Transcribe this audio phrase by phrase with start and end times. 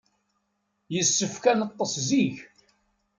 [0.93, 2.37] Yessefk ad neṭṭes zik.